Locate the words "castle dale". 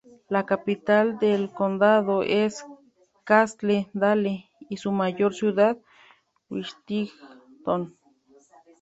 3.23-4.49